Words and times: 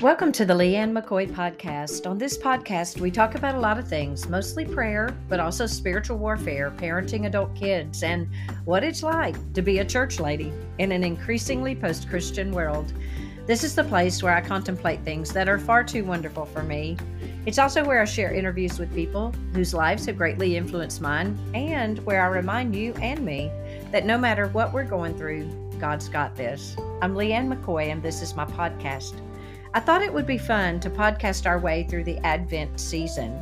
Welcome 0.00 0.30
to 0.34 0.44
the 0.44 0.54
Leigh 0.54 0.76
Ann 0.76 0.94
McCoy 0.94 1.28
podcast. 1.28 2.08
On 2.08 2.18
this 2.18 2.38
podcast, 2.38 3.00
we 3.00 3.10
talk 3.10 3.34
about 3.34 3.56
a 3.56 3.60
lot 3.60 3.80
of 3.80 3.88
things, 3.88 4.28
mostly 4.28 4.64
prayer, 4.64 5.12
but 5.28 5.40
also 5.40 5.66
spiritual 5.66 6.18
warfare, 6.18 6.70
parenting 6.70 7.26
adult 7.26 7.52
kids, 7.56 8.04
and 8.04 8.28
what 8.64 8.84
it's 8.84 9.02
like 9.02 9.34
to 9.54 9.60
be 9.60 9.80
a 9.80 9.84
church 9.84 10.20
lady 10.20 10.52
in 10.78 10.92
an 10.92 11.02
increasingly 11.02 11.74
post 11.74 12.08
Christian 12.08 12.52
world. 12.52 12.92
This 13.48 13.64
is 13.64 13.74
the 13.74 13.82
place 13.82 14.22
where 14.22 14.36
I 14.36 14.40
contemplate 14.40 15.02
things 15.02 15.32
that 15.32 15.48
are 15.48 15.58
far 15.58 15.82
too 15.82 16.04
wonderful 16.04 16.46
for 16.46 16.62
me. 16.62 16.96
It's 17.44 17.58
also 17.58 17.84
where 17.84 18.00
I 18.00 18.04
share 18.04 18.32
interviews 18.32 18.78
with 18.78 18.94
people 18.94 19.34
whose 19.52 19.74
lives 19.74 20.06
have 20.06 20.16
greatly 20.16 20.56
influenced 20.56 21.00
mine, 21.00 21.36
and 21.54 21.98
where 22.06 22.22
I 22.22 22.28
remind 22.28 22.76
you 22.76 22.94
and 23.02 23.24
me 23.24 23.50
that 23.90 24.06
no 24.06 24.16
matter 24.16 24.46
what 24.46 24.72
we're 24.72 24.84
going 24.84 25.18
through, 25.18 25.50
God's 25.80 26.08
got 26.08 26.36
this. 26.36 26.76
I'm 27.02 27.16
Leigh 27.16 27.32
Ann 27.32 27.52
McCoy, 27.52 27.90
and 27.90 28.00
this 28.00 28.22
is 28.22 28.36
my 28.36 28.44
podcast. 28.44 29.20
I 29.74 29.80
thought 29.80 30.00
it 30.00 30.12
would 30.12 30.26
be 30.26 30.38
fun 30.38 30.80
to 30.80 30.88
podcast 30.88 31.44
our 31.44 31.58
way 31.58 31.84
through 31.84 32.04
the 32.04 32.16
Advent 32.26 32.80
season. 32.80 33.32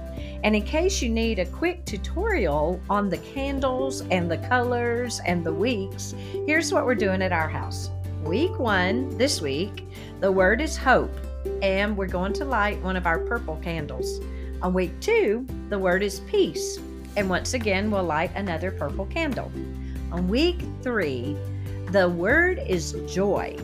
And 0.42 0.56
in 0.56 0.62
case 0.62 1.00
you 1.00 1.08
need 1.08 1.38
a 1.38 1.46
quick 1.46 1.84
tutorial 1.84 2.80
on 2.90 3.08
the 3.08 3.18
candles 3.18 4.00
and 4.10 4.28
the 4.28 4.38
colors 4.38 5.20
and 5.24 5.46
the 5.46 5.52
weeks, 5.52 6.14
here's 6.46 6.72
what 6.72 6.84
we're 6.84 6.96
doing 6.96 7.22
at 7.22 7.30
our 7.30 7.48
house. 7.48 7.90
Week 8.24 8.58
one, 8.58 9.16
this 9.16 9.40
week, 9.40 9.86
the 10.18 10.30
word 10.30 10.60
is 10.60 10.76
hope, 10.76 11.14
and 11.62 11.96
we're 11.96 12.06
going 12.06 12.32
to 12.34 12.44
light 12.44 12.82
one 12.82 12.96
of 12.96 13.06
our 13.06 13.20
purple 13.20 13.56
candles. 13.62 14.20
On 14.62 14.74
week 14.74 14.98
two, 15.00 15.46
the 15.68 15.78
word 15.78 16.02
is 16.02 16.20
peace, 16.20 16.80
and 17.16 17.30
once 17.30 17.54
again, 17.54 17.88
we'll 17.88 18.02
light 18.02 18.32
another 18.34 18.72
purple 18.72 19.06
candle. 19.06 19.52
On 20.10 20.26
week 20.26 20.60
three, 20.82 21.36
the 21.92 22.08
word 22.08 22.60
is 22.66 22.96
joy, 23.06 23.56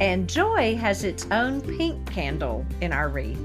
and 0.00 0.28
joy 0.28 0.76
has 0.76 1.04
its 1.04 1.26
own 1.30 1.60
pink 1.60 2.10
candle 2.10 2.64
in 2.80 2.92
our 2.92 3.08
wreath. 3.08 3.40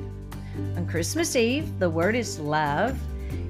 On 0.76 0.88
Christmas 0.88 1.36
Eve, 1.36 1.80
the 1.80 1.90
word 1.90 2.16
is 2.16 2.40
love, 2.40 2.98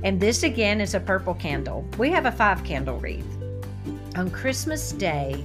and 0.03 0.19
this 0.19 0.43
again 0.43 0.81
is 0.81 0.93
a 0.93 0.99
purple 0.99 1.33
candle. 1.33 1.87
We 1.97 2.09
have 2.11 2.25
a 2.25 2.31
five 2.31 2.63
candle 2.63 2.97
wreath. 2.99 3.25
On 4.15 4.29
Christmas 4.29 4.91
Day, 4.91 5.43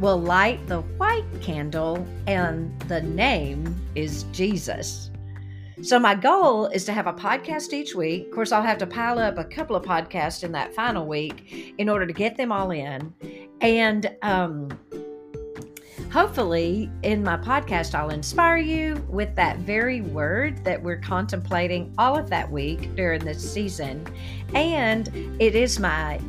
we'll 0.00 0.20
light 0.20 0.66
the 0.68 0.80
white 0.80 1.24
candle, 1.40 2.06
and 2.26 2.78
the 2.82 3.02
name 3.02 3.74
is 3.94 4.24
Jesus. 4.32 5.10
So, 5.82 5.98
my 5.98 6.14
goal 6.14 6.66
is 6.66 6.84
to 6.84 6.92
have 6.92 7.08
a 7.08 7.12
podcast 7.12 7.72
each 7.72 7.94
week. 7.94 8.26
Of 8.26 8.30
course, 8.32 8.52
I'll 8.52 8.62
have 8.62 8.78
to 8.78 8.86
pile 8.86 9.18
up 9.18 9.38
a 9.38 9.44
couple 9.44 9.74
of 9.74 9.84
podcasts 9.84 10.44
in 10.44 10.52
that 10.52 10.72
final 10.74 11.06
week 11.06 11.74
in 11.78 11.88
order 11.88 12.06
to 12.06 12.12
get 12.12 12.36
them 12.36 12.52
all 12.52 12.70
in. 12.70 13.12
And 13.60 14.14
um, 14.22 14.68
Hopefully, 16.12 16.90
in 17.02 17.24
my 17.24 17.38
podcast, 17.38 17.94
I'll 17.94 18.10
inspire 18.10 18.58
you 18.58 19.02
with 19.08 19.34
that 19.36 19.60
very 19.60 20.02
word 20.02 20.62
that 20.62 20.82
we're 20.82 20.98
contemplating 20.98 21.90
all 21.96 22.18
of 22.18 22.28
that 22.28 22.50
week 22.50 22.94
during 22.94 23.24
this 23.24 23.50
season. 23.50 24.06
And 24.54 25.08
it 25.40 25.54
is 25.54 25.80
my 25.80 26.20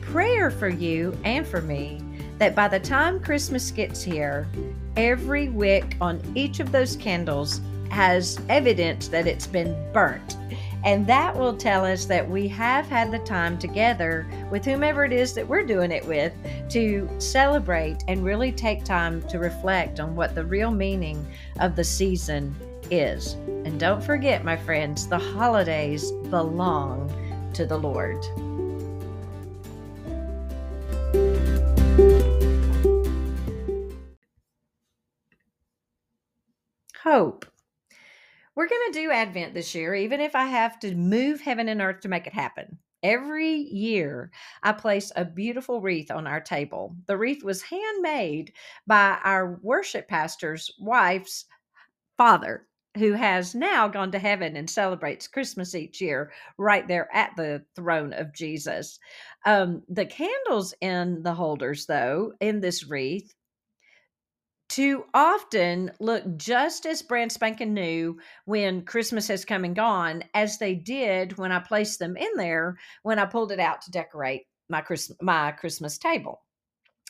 prayer 0.00 0.50
for 0.50 0.70
you 0.70 1.14
and 1.22 1.46
for 1.46 1.60
me 1.60 2.00
that 2.38 2.54
by 2.54 2.66
the 2.66 2.80
time 2.80 3.20
Christmas 3.20 3.70
gets 3.70 4.02
here, 4.02 4.48
every 4.96 5.50
wick 5.50 5.98
on 6.00 6.22
each 6.34 6.58
of 6.58 6.72
those 6.72 6.96
candles 6.96 7.60
has 7.90 8.40
evidence 8.48 9.08
that 9.08 9.26
it's 9.26 9.46
been 9.46 9.76
burnt 9.92 10.38
and 10.86 11.04
that 11.04 11.36
will 11.36 11.56
tell 11.56 11.84
us 11.84 12.04
that 12.04 12.30
we 12.30 12.46
have 12.46 12.86
had 12.86 13.10
the 13.10 13.18
time 13.18 13.58
together 13.58 14.24
with 14.52 14.64
whomever 14.64 15.04
it 15.04 15.12
is 15.12 15.34
that 15.34 15.46
we're 15.46 15.64
doing 15.64 15.90
it 15.90 16.06
with 16.06 16.32
to 16.68 17.08
celebrate 17.18 18.04
and 18.06 18.24
really 18.24 18.52
take 18.52 18.84
time 18.84 19.20
to 19.22 19.40
reflect 19.40 19.98
on 19.98 20.14
what 20.14 20.36
the 20.36 20.44
real 20.44 20.70
meaning 20.70 21.26
of 21.58 21.74
the 21.74 21.82
season 21.82 22.54
is. 22.88 23.32
And 23.64 23.80
don't 23.80 24.00
forget, 24.00 24.44
my 24.44 24.56
friends, 24.56 25.08
the 25.08 25.18
holidays 25.18 26.12
belong 26.30 27.10
to 27.54 27.66
the 27.66 27.76
Lord. 27.76 28.24
Hope. 37.02 37.45
We're 38.56 38.68
going 38.68 38.90
to 38.90 38.98
do 38.98 39.10
Advent 39.10 39.52
this 39.52 39.74
year, 39.74 39.94
even 39.94 40.18
if 40.18 40.34
I 40.34 40.46
have 40.46 40.78
to 40.80 40.94
move 40.94 41.42
heaven 41.42 41.68
and 41.68 41.82
earth 41.82 42.00
to 42.00 42.08
make 42.08 42.26
it 42.26 42.32
happen. 42.32 42.78
Every 43.02 43.52
year, 43.52 44.30
I 44.62 44.72
place 44.72 45.12
a 45.14 45.26
beautiful 45.26 45.82
wreath 45.82 46.10
on 46.10 46.26
our 46.26 46.40
table. 46.40 46.96
The 47.06 47.18
wreath 47.18 47.44
was 47.44 47.60
handmade 47.60 48.54
by 48.86 49.18
our 49.22 49.60
worship 49.62 50.08
pastor's 50.08 50.72
wife's 50.80 51.44
father, 52.16 52.66
who 52.96 53.12
has 53.12 53.54
now 53.54 53.88
gone 53.88 54.10
to 54.12 54.18
heaven 54.18 54.56
and 54.56 54.70
celebrates 54.70 55.28
Christmas 55.28 55.74
each 55.74 56.00
year 56.00 56.32
right 56.56 56.88
there 56.88 57.14
at 57.14 57.32
the 57.36 57.62
throne 57.76 58.14
of 58.14 58.32
Jesus. 58.32 58.98
Um, 59.44 59.82
the 59.90 60.06
candles 60.06 60.72
in 60.80 61.22
the 61.22 61.34
holders, 61.34 61.84
though, 61.84 62.32
in 62.40 62.60
this 62.60 62.88
wreath, 62.88 63.34
too 64.68 65.04
often 65.14 65.92
look 66.00 66.24
just 66.36 66.86
as 66.86 67.02
brand 67.02 67.32
spanking 67.32 67.72
new 67.72 68.18
when 68.44 68.84
Christmas 68.84 69.28
has 69.28 69.44
come 69.44 69.64
and 69.64 69.76
gone 69.76 70.22
as 70.34 70.58
they 70.58 70.74
did 70.74 71.38
when 71.38 71.52
I 71.52 71.60
placed 71.60 71.98
them 71.98 72.16
in 72.16 72.30
there 72.36 72.76
when 73.02 73.18
I 73.18 73.26
pulled 73.26 73.52
it 73.52 73.60
out 73.60 73.82
to 73.82 73.90
decorate 73.90 74.42
my 74.68 74.80
Christmas 74.80 75.18
my 75.20 75.52
Christmas 75.52 75.98
table. 75.98 76.42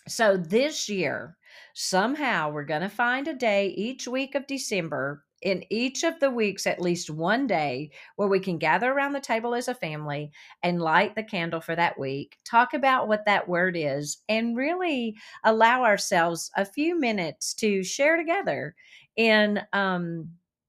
So 0.09 0.37
this 0.37 0.89
year, 0.89 1.37
somehow 1.75 2.51
we're 2.51 2.65
going 2.65 2.83
to 2.83 2.89
find 2.89 3.27
a 3.27 3.35
day 3.35 3.69
each 3.69 4.07
week 4.07 4.35
of 4.35 4.47
December 4.47 5.25
in 5.43 5.65
each 5.71 6.03
of 6.03 6.19
the 6.21 6.31
weeks 6.31 6.67
at 6.67 6.81
least 6.81 7.11
one 7.11 7.47
day 7.47 7.91
where 8.17 8.29
we 8.29 8.41
can 8.41 8.59
gather 8.59 8.91
around 8.91 9.13
the 9.13 9.21
table 9.21 9.55
as 9.55 9.69
a 9.69 9.75
family 9.75 10.31
and 10.63 10.81
light 10.81 11.15
the 11.15 11.23
candle 11.23 11.61
for 11.61 11.77
that 11.77 11.99
week, 11.99 12.39
talk 12.45 12.75
about 12.75 13.09
what 13.09 13.25
that 13.27 13.49
word 13.49 13.77
is, 13.77 14.19
and 14.29 14.57
really 14.57 15.15
allow 15.45 15.85
ourselves 15.85 16.51
a 16.57 16.65
few 16.65 16.99
minutes 16.99 17.55
to 17.55 17.85
share 17.85 18.17
together 18.17 18.75
in 19.17 19.61
um, 19.73 20.29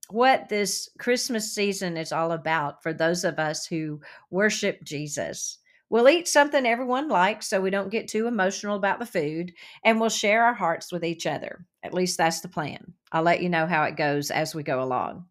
what 0.10 0.50
this 0.50 0.90
Christmas 1.00 1.54
season 1.54 1.98
is 1.98 2.12
all 2.12 2.32
about 2.32 2.82
for 2.82 2.94
those 2.94 3.24
of 3.24 3.40
us 3.40 3.66
who 3.66 4.00
worship 4.30 4.84
Jesus. 4.84 5.60
We'll 5.90 6.10
eat 6.10 6.28
something 6.28 6.66
everyone 6.66 7.08
likes 7.08 7.48
so 7.48 7.62
we 7.62 7.70
don't 7.70 7.92
get 7.92 8.08
too 8.08 8.28
emotional 8.28 8.76
about 8.76 9.00
the 9.00 9.06
food, 9.06 9.54
and 9.84 10.00
we'll 10.00 10.10
share 10.10 10.44
our 10.44 10.54
hearts 10.54 10.92
with 10.92 11.06
each 11.06 11.26
other. 11.26 11.66
At 11.82 11.94
least 11.94 12.18
that's 12.18 12.42
the 12.42 12.50
plan. 12.50 12.94
I'll 13.12 13.24
let 13.24 13.42
you 13.42 13.50
know 13.50 13.66
how 13.66 13.84
it 13.84 13.96
goes 13.96 14.30
as 14.30 14.54
we 14.54 14.64
go 14.64 14.84
along. 14.84 15.26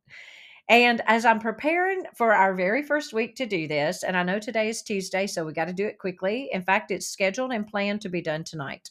And 0.69 1.03
as 1.07 1.25
I'm 1.25 1.39
preparing 1.39 2.05
for 2.17 2.33
our 2.33 2.55
very 2.55 2.83
first 2.83 3.13
week 3.13 3.37
to 3.37 3.47
do 3.47 3.69
this, 3.69 4.03
and 4.03 4.17
I 4.17 4.23
know 4.23 4.41
today 4.41 4.69
is 4.69 4.83
Tuesday, 4.83 5.27
so 5.27 5.45
we 5.45 5.53
got 5.53 5.67
to 5.67 5.73
do 5.73 5.87
it 5.87 5.99
quickly. 5.99 6.49
In 6.53 6.63
fact, 6.63 6.91
it's 6.91 7.07
scheduled 7.07 7.53
and 7.53 7.67
planned 7.67 8.01
to 8.01 8.09
be 8.09 8.23
done 8.23 8.43
tonight. 8.43 8.91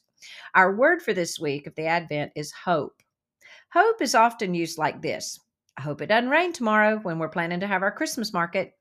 Our 0.54 0.76
word 0.76 1.02
for 1.02 1.14
this 1.14 1.40
week 1.40 1.68
of 1.68 1.76
the 1.76 1.88
Advent 1.88 2.32
is 2.36 2.52
hope. 2.52 3.02
Hope 3.74 4.02
is 4.02 4.16
often 4.16 4.54
used 4.54 4.78
like 4.78 5.02
this 5.02 5.40
I 5.78 5.82
hope 5.82 6.02
it 6.02 6.08
doesn't 6.08 6.30
rain 6.30 6.54
tomorrow 6.54 7.00
when 7.00 7.20
we're 7.20 7.28
planning 7.28 7.60
to 7.60 7.68
have 7.68 7.82
our 7.82 7.92
Christmas 7.92 8.32
market. 8.32 8.74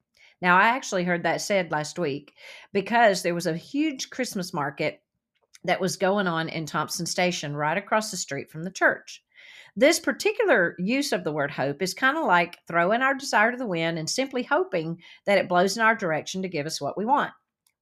Now, 0.44 0.58
I 0.58 0.64
actually 0.64 1.04
heard 1.04 1.22
that 1.22 1.40
said 1.40 1.70
last 1.70 1.98
week 1.98 2.34
because 2.74 3.22
there 3.22 3.34
was 3.34 3.46
a 3.46 3.56
huge 3.56 4.10
Christmas 4.10 4.52
market 4.52 5.00
that 5.64 5.80
was 5.80 5.96
going 5.96 6.26
on 6.26 6.50
in 6.50 6.66
Thompson 6.66 7.06
Station 7.06 7.56
right 7.56 7.78
across 7.78 8.10
the 8.10 8.18
street 8.18 8.50
from 8.50 8.62
the 8.62 8.70
church. 8.70 9.24
This 9.74 9.98
particular 9.98 10.76
use 10.78 11.12
of 11.12 11.24
the 11.24 11.32
word 11.32 11.50
hope 11.50 11.80
is 11.80 11.94
kind 11.94 12.18
of 12.18 12.26
like 12.26 12.58
throwing 12.68 13.00
our 13.00 13.14
desire 13.14 13.52
to 13.52 13.56
the 13.56 13.66
wind 13.66 13.98
and 13.98 14.08
simply 14.08 14.42
hoping 14.42 15.00
that 15.24 15.38
it 15.38 15.48
blows 15.48 15.78
in 15.78 15.82
our 15.82 15.94
direction 15.94 16.42
to 16.42 16.48
give 16.48 16.66
us 16.66 16.78
what 16.78 16.98
we 16.98 17.06
want. 17.06 17.32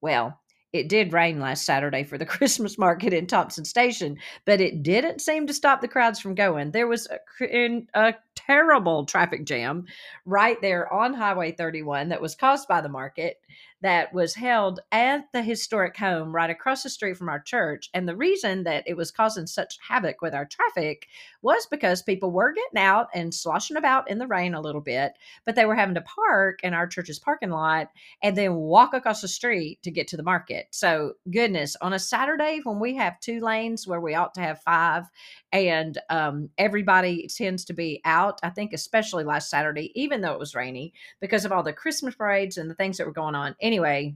Well, 0.00 0.40
it 0.72 0.88
did 0.88 1.12
rain 1.12 1.40
last 1.40 1.64
Saturday 1.64 2.04
for 2.04 2.18
the 2.18 2.26
Christmas 2.32 2.78
market 2.78 3.12
in 3.12 3.26
Thompson 3.26 3.64
Station, 3.64 4.18
but 4.44 4.60
it 4.60 4.82
didn't 4.82 5.20
seem 5.20 5.46
to 5.46 5.54
stop 5.54 5.80
the 5.80 5.88
crowds 5.88 6.20
from 6.20 6.34
going. 6.34 6.70
There 6.70 6.86
was 6.86 7.08
a, 7.40 7.84
a, 7.94 8.14
terrible 8.34 9.04
traffic 9.04 9.44
jam 9.44 9.84
right 10.24 10.60
there 10.62 10.90
on 10.92 11.12
Highway 11.12 11.52
31 11.52 12.08
that 12.08 12.20
was 12.20 12.34
caused 12.34 12.66
by 12.66 12.80
the 12.80 12.88
market 12.88 13.38
that 13.82 14.14
was 14.14 14.34
held 14.34 14.80
at 14.92 15.30
the 15.32 15.42
historic 15.42 15.96
home 15.96 16.34
right 16.34 16.50
across 16.50 16.84
the 16.84 16.88
street 16.88 17.16
from 17.16 17.28
our 17.28 17.40
church. 17.40 17.90
And 17.92 18.08
the 18.08 18.16
reason 18.16 18.62
that 18.62 18.84
it 18.86 18.96
was 18.96 19.10
causing 19.10 19.46
such 19.46 19.78
havoc 19.86 20.22
with 20.22 20.34
our 20.34 20.46
traffic 20.46 21.08
was 21.42 21.66
because 21.66 22.00
people 22.00 22.30
were 22.30 22.52
getting 22.52 22.82
out 22.82 23.08
and 23.12 23.34
sloshing 23.34 23.76
about 23.76 24.08
in 24.08 24.18
the 24.18 24.26
rain 24.26 24.54
a 24.54 24.60
little 24.60 24.80
bit, 24.80 25.14
but 25.44 25.56
they 25.56 25.64
were 25.64 25.74
having 25.74 25.96
to 25.96 26.02
park 26.02 26.60
in 26.62 26.74
our 26.74 26.86
church's 26.86 27.18
parking 27.18 27.50
lot 27.50 27.90
and 28.22 28.36
then 28.36 28.54
walk 28.54 28.94
across 28.94 29.20
the 29.20 29.28
street 29.28 29.82
to 29.82 29.90
get 29.90 30.06
to 30.08 30.16
the 30.16 30.22
market. 30.22 30.61
So, 30.70 31.14
goodness, 31.30 31.76
on 31.80 31.92
a 31.92 31.98
Saturday 31.98 32.60
when 32.64 32.78
we 32.78 32.94
have 32.96 33.20
two 33.20 33.40
lanes 33.40 33.86
where 33.86 34.00
we 34.00 34.14
ought 34.14 34.34
to 34.34 34.40
have 34.40 34.60
five, 34.60 35.04
and 35.52 35.98
um, 36.10 36.48
everybody 36.58 37.28
tends 37.28 37.64
to 37.66 37.72
be 37.72 38.00
out, 38.04 38.38
I 38.42 38.50
think, 38.50 38.72
especially 38.72 39.24
last 39.24 39.50
Saturday, 39.50 39.92
even 40.00 40.20
though 40.20 40.32
it 40.32 40.38
was 40.38 40.54
rainy, 40.54 40.92
because 41.20 41.44
of 41.44 41.52
all 41.52 41.62
the 41.62 41.72
Christmas 41.72 42.14
parades 42.14 42.58
and 42.58 42.70
the 42.70 42.74
things 42.74 42.98
that 42.98 43.06
were 43.06 43.12
going 43.12 43.34
on 43.34 43.54
anyway, 43.60 44.14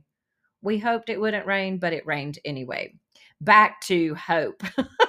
we 0.62 0.78
hoped 0.78 1.08
it 1.08 1.20
wouldn't 1.20 1.46
rain, 1.46 1.78
but 1.78 1.92
it 1.92 2.06
rained 2.06 2.38
anyway. 2.44 2.94
Back 3.40 3.80
to 3.82 4.14
hope. 4.14 4.62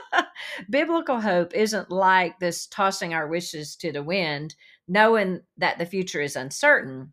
Biblical 0.70 1.20
hope 1.22 1.54
isn't 1.54 1.92
like 1.92 2.40
this 2.40 2.68
tossing 2.68 3.14
our 3.14 3.28
wishes 3.28 3.76
to 3.78 3.92
the 3.92 4.04
wind 4.04 4.56
knowing 4.88 5.42
that 5.58 5.78
the 5.78 5.86
future 5.86 6.22
is 6.22 6.36
uncertain, 6.36 7.12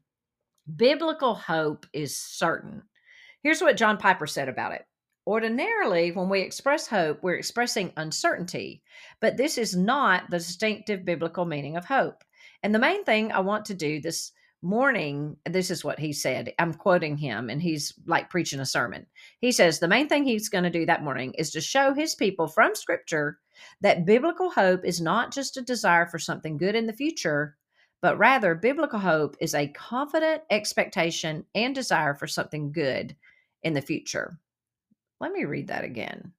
biblical 0.77 1.35
hope 1.35 1.87
is 1.93 2.17
certain. 2.17 2.83
Here's 3.45 3.61
what 3.61 3.77
John 3.77 3.99
Piper 3.99 4.27
said 4.27 4.49
about 4.49 4.73
it. 4.73 4.87
Ordinarily, 5.27 6.13
when 6.13 6.31
we 6.31 6.41
express 6.41 6.87
hope, 6.87 7.23
we're 7.23 7.35
expressing 7.35 7.93
uncertainty, 7.95 8.83
but 9.21 9.37
this 9.37 9.59
is 9.59 9.77
not 9.77 10.31
the 10.31 10.39
distinctive 10.39 11.05
biblical 11.05 11.45
meaning 11.45 11.77
of 11.77 11.85
hope. 11.85 12.25
And 12.63 12.75
the 12.75 12.79
main 12.79 13.05
thing 13.05 13.33
I 13.33 13.41
want 13.41 13.67
to 13.67 13.75
do 13.75 14.01
this 14.01 14.33
morning, 14.63 15.37
this 15.45 15.71
is 15.71 15.85
what 15.85 15.99
he 15.99 16.11
said. 16.15 16.55
I'm 16.59 16.73
quoting 16.73 17.19
him, 17.19 17.51
and 17.51 17.61
he's 17.61 17.93
like 18.07 18.31
preaching 18.31 18.61
a 18.61 18.67
sermon. 18.67 19.07
He 19.41 19.53
says 19.53 19.79
the 19.79 19.89
main 19.89 20.09
thing 20.09 20.25
he's 20.25 20.49
going 20.49 20.65
to 20.65 20.71
do 20.71 20.87
that 20.87 21.05
morning 21.05 21.35
is 21.35 21.51
to 21.51 21.61
show 21.61 21.93
his 21.93 22.15
people 22.15 22.49
from 22.49 22.75
scripture 22.75 23.41
that 23.83 24.07
biblical 24.07 24.49
hope 24.49 24.87
is 24.87 25.03
not 25.03 25.35
just 25.35 25.59
a 25.59 25.63
desire 25.63 26.07
for 26.07 26.19
something 26.19 26.57
good 26.57 26.75
in 26.75 26.87
the 26.87 26.95
future, 26.95 27.59
but 28.01 28.17
rather 28.17 28.55
biblical 28.55 29.01
hope 29.01 29.37
is 29.39 29.55
a 29.55 29.69
confident 29.69 30.43
expectation 30.51 31.45
and 31.55 31.75
desire 31.75 32.15
for 32.15 32.27
something 32.27 32.73
good 32.73 33.15
in 33.65 33.73
the 33.73 33.81
future. 33.81 34.39
Let 35.21 35.33
me 35.33 35.45
read 35.45 35.69
that 35.69 35.85
again. 35.85 36.33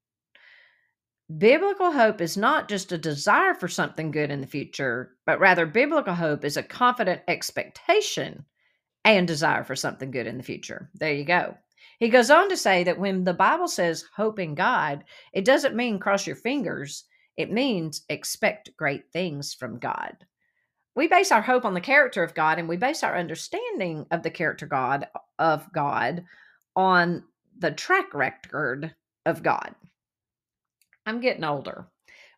Biblical 1.37 1.91
hope 1.91 2.21
is 2.21 2.37
not 2.37 2.69
just 2.69 2.91
a 2.91 2.99
desire 2.99 3.55
for 3.55 3.67
something 3.67 4.11
good 4.11 4.29
in 4.29 4.41
the 4.41 4.47
future, 4.47 5.15
but 5.25 5.39
rather 5.39 5.65
biblical 5.65 6.13
hope 6.13 6.45
is 6.45 6.55
a 6.55 6.63
confident 6.63 7.21
expectation 7.27 8.45
and 9.03 9.27
desire 9.27 9.63
for 9.63 9.75
something 9.75 10.11
good 10.11 10.27
in 10.27 10.37
the 10.37 10.43
future. 10.43 10.91
There 10.93 11.13
you 11.13 11.25
go. 11.25 11.57
He 11.99 12.09
goes 12.09 12.29
on 12.29 12.49
to 12.49 12.57
say 12.57 12.83
that 12.83 12.99
when 12.99 13.23
the 13.23 13.33
Bible 13.33 13.67
says 13.67 14.05
hope 14.15 14.37
in 14.37 14.53
God, 14.53 15.03
it 15.33 15.45
doesn't 15.45 15.75
mean 15.75 15.99
cross 15.99 16.27
your 16.27 16.35
fingers. 16.35 17.05
It 17.37 17.51
means 17.51 18.03
expect 18.09 18.75
great 18.77 19.11
things 19.11 19.53
from 19.53 19.79
God. 19.79 20.15
We 20.95 21.07
base 21.07 21.31
our 21.31 21.41
hope 21.41 21.65
on 21.65 21.73
the 21.73 21.81
character 21.81 22.23
of 22.23 22.35
God 22.35 22.59
and 22.59 22.69
we 22.69 22.77
base 22.77 23.03
our 23.03 23.17
understanding 23.17 24.05
of 24.11 24.23
the 24.23 24.29
character 24.29 24.65
God 24.65 25.07
of 25.39 25.71
God 25.73 26.23
on 26.75 27.23
the 27.57 27.71
track 27.71 28.13
record 28.13 28.93
of 29.25 29.43
God. 29.43 29.73
I'm 31.05 31.21
getting 31.21 31.43
older, 31.43 31.87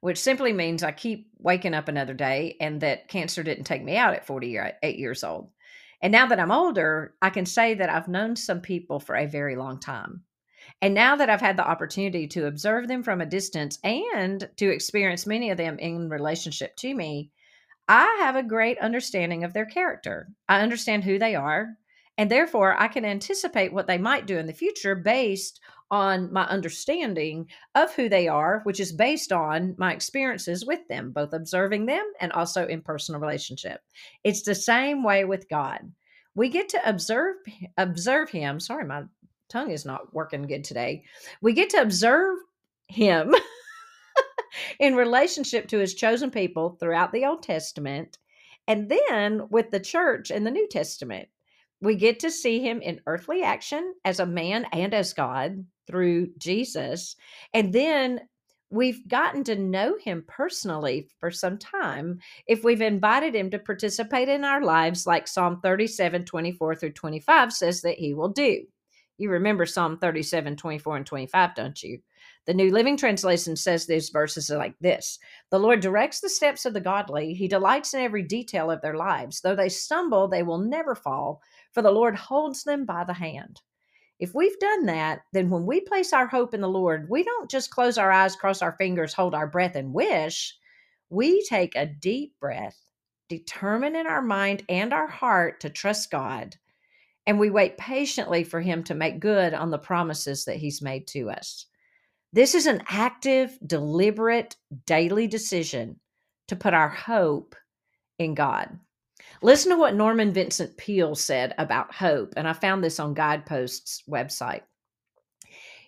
which 0.01 0.19
simply 0.19 0.53
means 0.53 0.83
I 0.83 0.91
keep 0.91 1.29
waking 1.39 1.73
up 1.73 1.87
another 1.87 2.13
day 2.13 2.57
and 2.59 2.81
that 2.81 3.07
cancer 3.07 3.43
didn't 3.43 3.63
take 3.63 3.83
me 3.83 3.97
out 3.97 4.13
at 4.13 4.27
48 4.27 4.97
years 4.97 5.23
old. 5.23 5.49
And 6.01 6.11
now 6.11 6.27
that 6.27 6.39
I'm 6.39 6.51
older, 6.51 7.15
I 7.21 7.29
can 7.29 7.45
say 7.45 7.73
that 7.75 7.89
I've 7.89 8.07
known 8.07 8.35
some 8.35 8.61
people 8.61 8.99
for 8.99 9.15
a 9.15 9.25
very 9.25 9.55
long 9.55 9.79
time. 9.79 10.23
And 10.81 10.93
now 10.93 11.15
that 11.15 11.29
I've 11.29 11.41
had 11.41 11.57
the 11.57 11.67
opportunity 11.67 12.27
to 12.27 12.45
observe 12.45 12.87
them 12.87 13.01
from 13.01 13.21
a 13.21 13.25
distance 13.25 13.79
and 13.83 14.47
to 14.57 14.69
experience 14.69 15.25
many 15.25 15.49
of 15.49 15.57
them 15.57 15.79
in 15.79 16.09
relationship 16.09 16.75
to 16.77 16.93
me, 16.93 17.31
I 17.87 18.17
have 18.19 18.35
a 18.35 18.43
great 18.43 18.77
understanding 18.79 19.43
of 19.43 19.53
their 19.53 19.65
character. 19.65 20.27
I 20.47 20.61
understand 20.61 21.03
who 21.03 21.17
they 21.17 21.35
are, 21.35 21.77
and 22.17 22.31
therefore 22.31 22.79
I 22.79 22.87
can 22.87 23.05
anticipate 23.05 23.73
what 23.73 23.87
they 23.87 23.97
might 23.97 24.25
do 24.25 24.37
in 24.37 24.47
the 24.47 24.53
future 24.53 24.95
based 24.95 25.59
on 25.89 26.31
my 26.33 26.43
understanding 26.47 27.47
of 27.75 27.93
who 27.93 28.09
they 28.09 28.27
are, 28.27 28.61
which 28.63 28.79
is 28.79 28.91
based 28.91 29.31
on 29.31 29.75
my 29.77 29.93
experiences 29.93 30.65
with 30.65 30.85
them, 30.89 31.11
both 31.11 31.33
observing 31.33 31.85
them 31.85 32.03
and 32.19 32.31
also 32.33 32.65
in 32.67 32.81
personal 32.81 33.21
relationship. 33.21 33.81
It's 34.23 34.41
the 34.41 34.55
same 34.55 35.03
way 35.03 35.25
with 35.25 35.47
God. 35.47 35.91
We 36.35 36.49
get 36.49 36.69
to 36.69 36.89
observe 36.89 37.35
observe 37.77 38.29
him. 38.29 38.59
Sorry, 38.59 38.85
my 38.85 39.03
tongue 39.49 39.71
is 39.71 39.85
not 39.85 40.13
working 40.13 40.43
good 40.43 40.63
today. 40.63 41.03
We 41.41 41.53
get 41.53 41.69
to 41.71 41.81
observe 41.81 42.37
him 42.87 43.33
in 44.79 44.95
relationship 44.95 45.67
to 45.69 45.79
his 45.79 45.93
chosen 45.93 46.31
people 46.31 46.77
throughout 46.79 47.11
the 47.11 47.25
Old 47.25 47.43
Testament 47.43 48.17
and 48.67 48.89
then 48.89 49.47
with 49.49 49.71
the 49.71 49.79
church 49.79 50.29
in 50.29 50.43
the 50.43 50.51
New 50.51 50.67
Testament. 50.67 51.29
We 51.81 51.95
get 51.95 52.19
to 52.21 52.31
see 52.31 52.59
him 52.59 52.81
in 52.81 53.01
earthly 53.05 53.43
action 53.43 53.93
as 54.03 54.19
a 54.19 54.25
man 54.25 54.65
and 54.73 54.93
as 54.93 55.13
God 55.13 55.65
through 55.85 56.31
Jesus. 56.37 57.15
And 57.53 57.71
then 57.71 58.21
we've 58.69 59.07
gotten 59.07 59.43
to 59.45 59.55
know 59.55 59.97
him 59.97 60.25
personally 60.27 61.07
for 61.19 61.31
some 61.31 61.57
time 61.57 62.19
if 62.47 62.63
we've 62.63 62.81
invited 62.81 63.35
him 63.35 63.49
to 63.51 63.59
participate 63.59 64.27
in 64.27 64.43
our 64.43 64.63
lives, 64.63 65.07
like 65.07 65.27
Psalm 65.27 65.59
37 65.61 66.25
24 66.25 66.75
through 66.75 66.91
25 66.91 67.53
says 67.53 67.81
that 67.81 67.97
he 67.97 68.13
will 68.13 68.29
do. 68.29 68.63
You 69.17 69.31
remember 69.31 69.65
Psalm 69.65 69.97
37 69.97 70.55
24 70.57 70.97
and 70.97 71.05
25, 71.05 71.55
don't 71.55 71.83
you? 71.83 71.99
The 72.45 72.53
New 72.53 72.71
Living 72.71 72.95
Translation 72.95 73.55
says 73.55 73.85
these 73.85 74.09
verses 74.09 74.51
are 74.51 74.57
like 74.57 74.77
this 74.79 75.19
The 75.49 75.59
Lord 75.59 75.79
directs 75.79 76.19
the 76.19 76.29
steps 76.29 76.65
of 76.65 76.73
the 76.73 76.81
godly. 76.81 77.33
He 77.33 77.47
delights 77.47 77.93
in 77.93 78.01
every 78.01 78.23
detail 78.23 78.69
of 78.69 78.81
their 78.81 78.95
lives. 78.95 79.41
Though 79.41 79.55
they 79.55 79.69
stumble, 79.69 80.27
they 80.27 80.43
will 80.43 80.59
never 80.59 80.93
fall, 80.93 81.41
for 81.77 81.83
the 81.83 81.91
Lord 81.91 82.15
holds 82.15 82.63
them 82.63 82.85
by 82.85 83.03
the 83.03 83.13
hand. 83.13 83.61
If 84.19 84.33
we've 84.33 84.57
done 84.57 84.87
that, 84.87 85.19
then 85.31 85.51
when 85.51 85.67
we 85.67 85.79
place 85.79 86.11
our 86.11 86.25
hope 86.25 86.55
in 86.55 86.61
the 86.61 86.67
Lord, 86.67 87.07
we 87.07 87.21
don't 87.21 87.51
just 87.51 87.69
close 87.69 87.99
our 87.99 88.11
eyes, 88.11 88.35
cross 88.35 88.63
our 88.63 88.75
fingers, 88.79 89.13
hold 89.13 89.35
our 89.35 89.45
breath, 89.45 89.75
and 89.75 89.93
wish. 89.93 90.57
We 91.11 91.43
take 91.43 91.75
a 91.75 91.85
deep 91.85 92.33
breath, 92.39 92.75
determine 93.29 93.95
in 93.95 94.07
our 94.07 94.23
mind 94.23 94.63
and 94.69 94.91
our 94.91 95.05
heart 95.05 95.59
to 95.59 95.69
trust 95.69 96.09
God, 96.09 96.55
and 97.27 97.37
we 97.37 97.51
wait 97.51 97.77
patiently 97.77 98.43
for 98.43 98.59
Him 98.59 98.83
to 98.85 98.95
make 98.95 99.19
good 99.19 99.53
on 99.53 99.69
the 99.69 99.77
promises 99.77 100.45
that 100.45 100.57
He's 100.57 100.81
made 100.81 101.05
to 101.09 101.29
us. 101.29 101.67
This 102.33 102.55
is 102.55 102.65
an 102.65 102.81
active, 102.89 103.55
deliberate, 103.67 104.55
daily 104.87 105.27
decision 105.27 105.99
to 106.47 106.55
put 106.55 106.73
our 106.73 106.89
hope 106.89 107.55
in 108.17 108.33
God. 108.33 108.79
Listen 109.41 109.71
to 109.71 109.77
what 109.77 109.95
Norman 109.95 110.33
Vincent 110.33 110.75
Peale 110.77 111.15
said 111.15 111.53
about 111.57 111.93
hope, 111.93 112.33
and 112.37 112.47
I 112.47 112.53
found 112.53 112.83
this 112.83 112.99
on 112.99 113.13
Guideposts 113.13 114.03
website. 114.09 114.61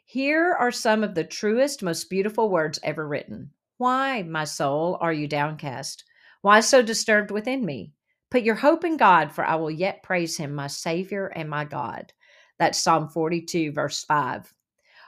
Here 0.06 0.56
are 0.59 0.71
some 0.71 1.03
of 1.03 1.15
the 1.15 1.24
truest, 1.24 1.83
most 1.83 2.09
beautiful 2.09 2.50
words 2.50 2.80
ever 2.83 3.07
written. 3.07 3.51
Why, 3.77 4.24
my 4.24 4.44
soul, 4.44 4.97
are 5.01 5.13
you 5.13 5.27
downcast? 5.27 6.03
Why 6.41 6.59
so 6.59 6.81
disturbed 6.81 7.31
within 7.31 7.65
me? 7.65 7.94
Put 8.31 8.44
your 8.44 8.56
hope 8.56 8.83
in 8.83 8.97
God, 8.97 9.31
for 9.31 9.45
I 9.45 9.56
will 9.56 9.71
yet 9.71 10.03
praise 10.03 10.38
him, 10.38 10.53
my 10.53 10.68
Savior 10.68 11.27
and 11.27 11.50
my 11.50 11.65
God. 11.65 12.13
That's 12.59 12.80
Psalm 12.80 13.09
42, 13.09 13.71
verse 13.71 14.03
5. 14.03 14.53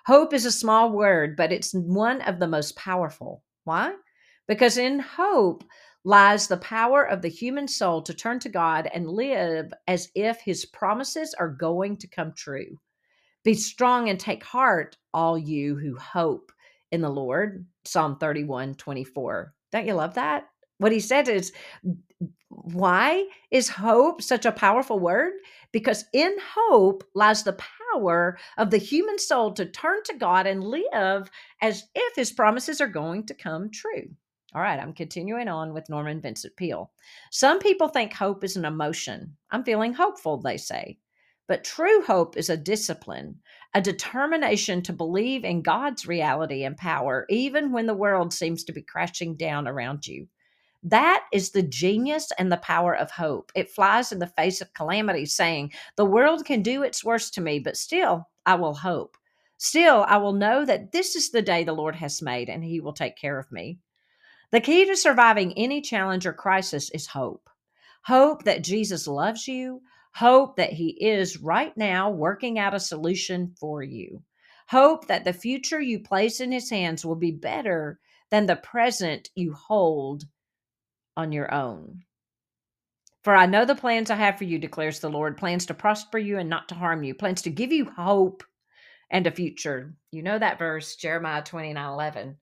Hope 0.06 0.33
is 0.33 0.45
a 0.45 0.51
small 0.51 0.92
word, 0.92 1.36
but 1.36 1.51
it's 1.51 1.74
one 1.74 2.22
of 2.22 2.39
the 2.39 2.48
most 2.48 2.75
powerful. 2.75 3.44
Why? 3.66 3.94
Because 4.47 4.78
in 4.78 5.00
hope, 5.00 5.64
lies 6.04 6.48
the 6.48 6.58
power 6.58 7.04
of 7.04 7.22
the 7.22 7.30
human 7.30 7.68
soul 7.68 8.02
to 8.02 8.14
turn 8.14 8.40
to 8.40 8.50
God 8.50 8.90
and 8.94 9.08
live 9.08 9.72
as 9.88 10.10
if 10.16 10.40
his 10.42 10.66
promises 10.66 11.36
are 11.38 11.50
going 11.50 11.98
to 11.98 12.08
come 12.08 12.34
true. 12.36 12.80
Be 13.44 13.54
strong 13.54 14.10
and 14.10 14.20
take 14.20 14.44
heart, 14.44 14.98
all 15.14 15.38
you 15.38 15.76
who 15.76 15.98
hope 15.98 16.52
in 16.92 17.02
the 17.02 17.10
Lord. 17.10 17.66
Psalm 17.86 18.18
31 18.18 18.76
24. 18.76 19.54
Don't 19.72 19.88
you 19.88 19.94
love 19.94 20.16
that? 20.16 20.48
What 20.78 20.92
he 20.92 21.00
said 21.00 21.28
is, 21.28 21.52
why 22.50 23.26
is 23.50 23.70
hope 23.70 24.22
such 24.22 24.46
a 24.46 24.52
powerful 24.52 25.00
word? 25.00 25.34
Because 25.72 26.06
in 26.14 26.36
hope 26.56 27.04
lies 27.16 27.44
the 27.44 27.58
power 27.94 28.38
of 28.58 28.70
the 28.70 28.78
human 28.78 29.18
soul 29.18 29.54
to 29.54 29.66
turn 29.66 30.04
to 30.06 30.18
God 30.18 30.48
and 30.48 30.64
live 30.64 31.30
as 31.62 31.84
if 31.96 32.16
his 32.16 32.31
promises 32.31 32.81
are 32.81 32.88
going 32.88 33.26
to 33.28 33.34
come 33.34 33.72
true. 33.72 34.10
All 34.54 34.62
right, 34.62 34.80
I'm 34.80 34.94
continuing 34.94 35.48
on 35.48 35.74
with 35.74 35.90
Norman 35.90 36.20
Vincent 36.20 36.58
Peale. 36.58 36.92
Some 37.31 37.60
people 37.60 37.88
think 37.88 38.14
hope 38.14 38.44
is 38.44 38.58
an 38.58 38.66
emotion. 38.66 39.38
I'm 39.50 39.64
feeling 39.64 39.94
hopeful, 39.94 40.38
they 40.42 40.58
say. 40.58 40.98
But 41.48 41.64
true 41.64 42.02
hope 42.02 42.36
is 42.36 42.50
a 42.50 42.58
discipline, 42.58 43.40
a 43.74 43.81
determination 43.81 44.81
to 44.84 44.94
believe 44.94 45.46
in 45.46 45.62
God's 45.62 46.06
reality 46.06 46.66
and 46.66 46.76
power, 46.76 47.26
even 47.30 47.72
when 47.72 47.86
the 47.86 47.94
world 47.94 48.34
seems 48.34 48.66
to 48.66 48.74
be 48.74 48.81
crashing 48.81 49.36
down 49.36 49.70
around 49.70 50.06
you. 50.06 50.28
That 50.84 51.26
is 51.31 51.52
the 51.52 51.64
genius 51.64 52.31
and 52.38 52.52
the 52.52 52.58
power 52.58 52.94
of 52.94 53.12
hope. 53.12 53.52
It 53.56 53.70
flies 53.70 54.12
in 54.12 54.20
the 54.20 54.28
face 54.28 54.60
of 54.60 54.74
calamity, 54.74 55.26
saying, 55.26 55.72
The 55.96 56.06
world 56.06 56.44
can 56.44 56.62
do 56.62 56.84
its 56.84 57.06
worst 57.06 57.34
to 57.36 57.42
me, 57.42 57.60
but 57.60 57.78
still 57.78 58.28
I 58.46 58.56
will 58.56 58.76
hope. 58.76 59.16
Still, 59.58 60.04
I 60.08 60.18
will 60.18 60.34
know 60.34 60.66
that 60.66 60.92
this 60.92 61.16
is 61.16 61.30
the 61.30 61.42
day 61.42 61.64
the 61.64 61.72
Lord 61.72 61.96
has 61.96 62.22
made, 62.22 62.50
and 62.50 62.64
He 62.64 62.81
will 62.81 62.94
take 62.94 63.16
care 63.16 63.38
of 63.40 63.52
me. 63.52 63.80
The 64.52 64.60
key 64.62 64.86
to 64.86 64.98
surviving 64.98 65.54
any 65.54 65.81
challenge 65.81 66.26
or 66.26 66.34
crisis 66.34 66.90
is 66.92 67.08
hope. 67.08 67.50
Hope 68.04 68.44
that 68.44 68.64
Jesus 68.64 69.08
loves 69.08 69.48
you. 69.48 69.81
Hope 70.14 70.58
that 70.58 70.74
He 70.74 70.90
is 70.90 71.38
right 71.38 71.76
now 71.78 72.10
working 72.10 72.60
out 72.60 72.74
a 72.74 72.80
solution 72.80 73.56
for 73.60 73.81
you. 73.81 74.24
Hope 74.68 75.08
that 75.08 75.24
the 75.24 75.34
future 75.34 75.80
you 75.80 76.00
place 76.02 76.42
in 76.42 76.52
His 76.52 76.70
hands 76.70 77.06
will 77.06 77.16
be 77.16 77.31
better 77.31 78.00
than 78.30 78.46
the 78.46 78.58
present 78.58 79.30
you 79.36 79.54
hold 79.54 80.26
on 81.16 81.31
your 81.31 81.54
own. 81.54 82.04
For 83.24 83.36
I 83.36 83.46
know 83.46 83.66
the 83.66 83.76
plans 83.76 84.10
I 84.10 84.16
have 84.16 84.38
for 84.38 84.46
you, 84.46 84.58
declares 84.58 85.00
the 85.00 85.10
Lord 85.10 85.38
plans 85.38 85.68
to 85.68 85.74
prosper 85.74 86.18
you 86.18 86.40
and 86.40 86.50
not 86.50 86.68
to 86.70 86.76
harm 86.76 87.04
you, 87.04 87.14
plans 87.14 87.44
to 87.44 87.52
give 87.52 87.72
you 87.72 87.86
hope 87.86 88.44
and 89.12 89.28
a 89.28 89.31
future. 89.31 89.94
You 90.12 90.24
know 90.24 90.40
that 90.40 90.58
verse, 90.58 90.96
Jeremiah 90.96 91.44
29 91.44 91.86
11. 91.86 92.38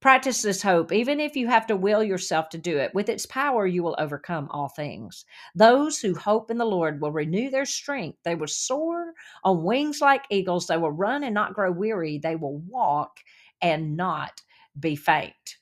Practice 0.00 0.42
this 0.42 0.62
hope, 0.62 0.92
even 0.92 1.18
if 1.18 1.34
you 1.34 1.48
have 1.48 1.66
to 1.66 1.76
will 1.76 2.04
yourself 2.04 2.48
to 2.50 2.58
do 2.58 2.78
it. 2.78 2.94
With 2.94 3.08
its 3.08 3.26
power, 3.26 3.66
you 3.66 3.82
will 3.82 3.96
overcome 3.98 4.48
all 4.50 4.68
things. 4.68 5.24
Those 5.54 5.98
who 5.98 6.14
hope 6.14 6.50
in 6.50 6.58
the 6.58 6.64
Lord 6.66 7.00
will 7.00 7.10
renew 7.10 7.50
their 7.50 7.64
strength. 7.64 8.18
They 8.22 8.34
will 8.36 8.46
soar 8.46 9.14
on 9.42 9.64
wings 9.64 10.00
like 10.00 10.26
eagles. 10.30 10.66
They 10.66 10.76
will 10.76 10.92
run 10.92 11.24
and 11.24 11.34
not 11.34 11.54
grow 11.54 11.72
weary. 11.72 12.18
They 12.18 12.36
will 12.36 12.58
walk 12.58 13.18
and 13.62 13.96
not 13.96 14.42
be 14.78 14.94
faint. 14.94 15.56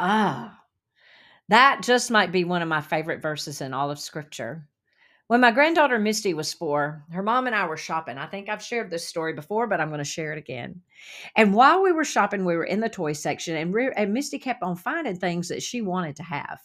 Ah, 0.00 0.64
that 1.48 1.82
just 1.82 2.10
might 2.10 2.32
be 2.32 2.44
one 2.44 2.62
of 2.62 2.68
my 2.68 2.80
favorite 2.82 3.22
verses 3.22 3.60
in 3.60 3.74
all 3.74 3.90
of 3.90 4.00
Scripture. 4.00 4.69
When 5.30 5.42
my 5.42 5.52
granddaughter 5.52 6.00
Misty 6.00 6.34
was 6.34 6.52
four, 6.52 7.04
her 7.12 7.22
mom 7.22 7.46
and 7.46 7.54
I 7.54 7.64
were 7.68 7.76
shopping. 7.76 8.18
I 8.18 8.26
think 8.26 8.48
I've 8.48 8.60
shared 8.60 8.90
this 8.90 9.06
story 9.06 9.32
before, 9.32 9.68
but 9.68 9.80
I'm 9.80 9.86
going 9.86 9.98
to 9.98 10.04
share 10.04 10.32
it 10.32 10.38
again. 10.38 10.82
And 11.36 11.54
while 11.54 11.80
we 11.84 11.92
were 11.92 12.04
shopping, 12.04 12.44
we 12.44 12.56
were 12.56 12.64
in 12.64 12.80
the 12.80 12.88
toy 12.88 13.12
section, 13.12 13.54
and, 13.54 13.72
re- 13.72 13.92
and 13.96 14.12
Misty 14.12 14.40
kept 14.40 14.64
on 14.64 14.74
finding 14.74 15.14
things 15.14 15.46
that 15.46 15.62
she 15.62 15.82
wanted 15.82 16.16
to 16.16 16.24
have. 16.24 16.58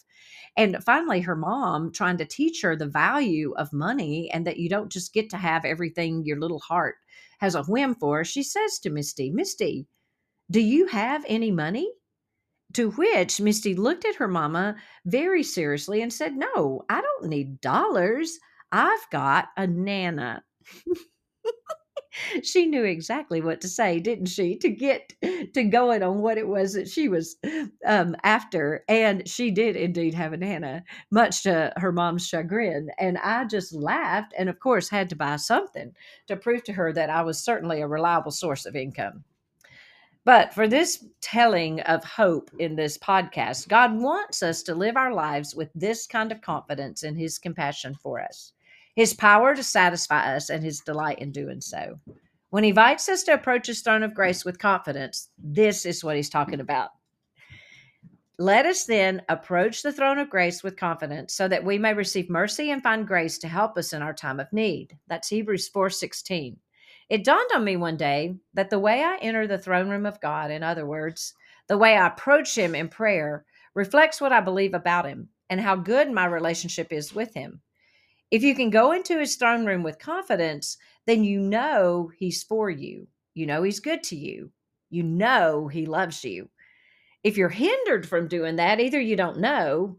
And 0.58 0.84
finally, 0.84 1.22
her 1.22 1.36
mom 1.36 1.92
trying 1.92 2.18
to 2.18 2.26
teach 2.26 2.64
her 2.64 2.76
the 2.76 2.88
value 2.88 3.54
of 3.56 3.72
money 3.72 4.32
and 4.32 4.48
that 4.48 4.58
you 4.58 4.68
don't 4.68 4.92
just 4.92 5.14
get 5.14 5.30
to 5.30 5.38
have 5.38 5.64
everything 5.64 6.26
your 6.26 6.40
little 6.40 6.58
heart 6.58 6.96
has 7.38 7.54
a 7.54 7.62
whim 7.66 7.94
for, 7.94 8.24
she 8.24 8.42
says 8.42 8.80
to 8.80 8.90
Misty, 8.90 9.30
Misty, 9.30 9.86
do 10.50 10.60
you 10.60 10.88
have 10.88 11.24
any 11.28 11.52
money? 11.52 11.92
To 12.74 12.90
which 12.90 13.40
Misty 13.40 13.76
looked 13.76 14.06
at 14.06 14.16
her 14.16 14.28
mama 14.28 14.76
very 15.06 15.44
seriously 15.44 16.02
and 16.02 16.12
said, 16.12 16.36
No, 16.36 16.82
I 16.90 17.02
don't 17.02 17.30
need 17.30 17.62
dollars. 17.62 18.40
I've 18.72 19.10
got 19.12 19.48
a 19.58 19.68
Nana. 19.68 20.44
she 22.44 22.66
knew 22.66 22.84
exactly 22.84 23.42
what 23.42 23.62
to 23.62 23.68
say, 23.68 24.00
didn't 24.00 24.28
she, 24.28 24.58
to 24.58 24.70
get 24.70 25.14
to 25.54 25.64
going 25.64 26.04
on 26.04 26.20
what 26.20 26.38
it 26.38 26.48
was 26.48 26.74
that 26.74 26.88
she 26.88 27.08
was 27.08 27.36
um, 27.86 28.16
after. 28.24 28.84
And 28.88 29.28
she 29.28 29.52
did 29.52 29.76
indeed 29.76 30.14
have 30.14 30.34
a 30.34 30.38
Nana, 30.38 30.84
much 31.12 31.44
to 31.44 31.74
her 31.78 31.92
mom's 31.92 32.28
chagrin. 32.28 32.90
And 33.00 33.18
I 33.18 33.46
just 33.46 33.74
laughed 33.74 34.34
and, 34.38 34.50
of 34.50 34.60
course, 34.60 34.90
had 34.90 35.10
to 35.10 35.16
buy 35.16 35.36
something 35.38 35.94
to 36.28 36.36
prove 36.36 36.64
to 36.66 36.74
her 36.74 36.94
that 36.94 37.10
I 37.10 37.22
was 37.24 37.44
certainly 37.44 37.82
a 37.82 37.88
reliable 37.88 38.32
source 38.32 38.66
of 38.66 38.76
income. 38.76 39.24
But 40.26 40.56
for 40.56 40.68
this 40.68 41.06
telling 41.22 41.82
of 41.82 42.04
hope 42.04 42.50
in 42.58 42.76
this 42.76 42.98
podcast, 42.98 43.68
God 43.68 43.96
wants 43.96 44.42
us 44.42 44.64
to 44.64 44.74
live 44.74 44.98
our 44.98 45.14
lives 45.14 45.54
with 45.54 45.70
this 45.76 46.08
kind 46.08 46.32
of 46.32 46.42
confidence 46.42 47.04
in 47.04 47.16
His 47.16 47.38
compassion 47.38 47.94
for 47.94 48.20
us, 48.20 48.52
His 48.96 49.14
power 49.14 49.54
to 49.56 49.64
satisfy 49.64 50.36
us, 50.36 50.50
and 50.50 50.64
His 50.64 50.80
delight 50.80 51.20
in 51.20 51.32
doing 51.32 51.62
so. 51.62 52.00
When 52.50 52.64
He 52.64 52.70
invites 52.70 53.10
us 53.10 53.24
to 53.24 53.34
approach 53.34 53.68
His 53.68 53.82
throne 53.82 54.04
of 54.04 54.14
grace 54.14 54.46
with 54.46 54.60
confidence, 54.60 55.30
this 55.38 55.86
is 55.86 56.04
what 56.04 56.16
He's 56.16 56.30
talking 56.30 56.62
about. 56.62 56.92
Let 58.38 58.66
us 58.66 58.86
then 58.86 59.22
approach 59.30 59.82
the 59.82 59.94
throne 59.94 60.18
of 60.18 60.30
grace 60.30 60.62
with 60.62 60.76
confidence 60.76 61.34
so 61.34 61.48
that 61.48 61.64
we 61.64 61.78
may 61.78 61.94
receive 61.94 62.30
mercy 62.30 62.72
and 62.72 62.84
find 62.84 63.08
grace 63.08 63.38
to 63.40 63.48
help 63.48 63.78
us 63.78 63.94
in 63.94 64.02
our 64.02 64.14
time 64.14 64.42
of 64.42 64.52
need. 64.52 64.98
That's 65.08 65.30
Hebrews 65.30 65.70
4:16. 65.70 66.58
It 67.08 67.24
dawned 67.24 67.50
on 67.54 67.64
me 67.64 67.78
one 67.78 67.98
day 67.98 68.36
that 68.54 68.70
the 68.70 68.80
way 68.80 69.04
I 69.04 69.18
enter 69.18 69.48
the 69.48 69.58
throne 69.58 69.90
room 69.90 70.06
of 70.06 70.20
God, 70.20 70.52
in 70.52 70.64
other 70.64 70.86
words, 70.86 71.34
the 71.68 71.78
way 71.78 71.96
I 71.96 72.08
approach 72.08 72.58
Him 72.58 72.76
in 72.76 72.90
prayer, 72.90 73.46
reflects 73.74 74.20
what 74.20 74.34
I 74.34 74.42
believe 74.42 74.74
about 74.74 75.06
Him 75.06 75.30
and 75.50 75.62
how 75.62 75.76
good 75.76 76.12
my 76.12 76.26
relationship 76.26 76.92
is 76.92 77.14
with 77.14 77.34
Him. 77.34 77.62
If 78.32 78.44
you 78.44 78.56
can 78.56 78.70
go 78.70 78.92
into 78.92 79.20
His 79.20 79.36
throne 79.36 79.66
room 79.66 79.84
with 79.84 80.00
confidence, 80.00 80.78
then 81.06 81.24
you 81.24 81.40
know 81.40 82.12
He's 82.18 82.44
for 82.44 82.70
you. 82.70 83.08
You 83.34 83.46
know 83.46 83.64
He's 83.64 83.80
good 83.80 84.04
to 84.04 84.16
you. 84.16 84.52
You 84.90 85.04
know 85.04 85.68
He 85.68 85.86
loves 85.86 86.24
you. 86.24 86.50
If 87.24 87.38
you're 87.38 87.50
hindered 87.50 88.08
from 88.08 88.28
doing 88.28 88.56
that, 88.58 88.80
either 88.80 89.00
you 89.00 89.16
don't 89.16 89.40
know, 89.40 89.98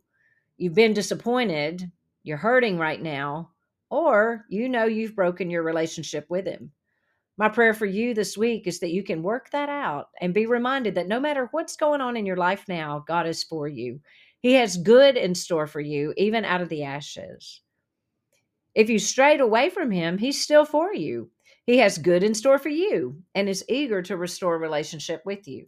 you've 0.57 0.75
been 0.75 0.93
disappointed, 0.93 1.91
you're 2.23 2.37
hurting 2.37 2.79
right 2.79 3.01
now, 3.01 3.51
or 3.91 4.45
you 4.49 4.69
know 4.69 4.85
you've 4.85 5.17
broken 5.17 5.51
your 5.51 5.63
relationship 5.63 6.27
with 6.29 6.47
Him. 6.47 6.73
My 7.39 7.49
prayer 7.51 7.75
for 7.75 7.87
you 7.87 8.15
this 8.15 8.37
week 8.37 8.67
is 8.67 8.81
that 8.81 8.93
you 8.93 9.03
can 9.03 9.23
work 9.23 9.51
that 9.51 9.69
out 9.69 10.09
and 10.21 10.33
be 10.33 10.47
reminded 10.47 10.95
that 10.95 11.09
no 11.09 11.21
matter 11.21 11.49
what's 11.51 11.77
going 11.77 12.01
on 12.01 12.17
in 12.17 12.25
your 12.25 12.37
life 12.37 12.65
now, 12.67 13.05
God 13.07 13.27
is 13.27 13.45
for 13.45 13.69
you. 13.69 14.01
He 14.41 14.55
has 14.55 14.77
good 14.79 15.17
in 15.17 15.35
store 15.35 15.67
for 15.67 15.81
you, 15.81 16.15
even 16.17 16.45
out 16.45 16.63
of 16.63 16.69
the 16.71 16.85
ashes. 16.85 17.61
If 18.77 18.91
you 18.91 18.99
strayed 18.99 19.41
away 19.41 19.71
from 19.71 19.91
Him, 19.91 20.19
He's 20.19 20.43
still 20.43 20.67
for 20.67 20.93
you. 20.93 21.31
He 21.65 21.79
has 21.79 21.97
good 21.97 22.23
in 22.23 22.35
store 22.35 22.59
for 22.59 22.69
you 22.69 23.23
and 23.35 23.49
is 23.49 23.65
eager 23.71 24.03
to 24.03 24.19
restore 24.19 24.59
relationship 24.59 25.23
with 25.25 25.49
you. 25.49 25.67